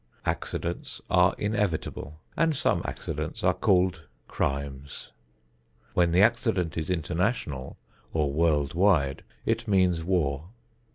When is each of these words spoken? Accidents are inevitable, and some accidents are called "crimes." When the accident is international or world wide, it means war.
Accidents 0.25 0.99
are 1.11 1.35
inevitable, 1.37 2.19
and 2.35 2.55
some 2.55 2.81
accidents 2.85 3.43
are 3.43 3.53
called 3.53 4.07
"crimes." 4.27 5.11
When 5.93 6.11
the 6.11 6.23
accident 6.23 6.75
is 6.75 6.89
international 6.89 7.77
or 8.11 8.33
world 8.33 8.73
wide, 8.73 9.21
it 9.45 9.67
means 9.67 10.03
war. 10.03 10.49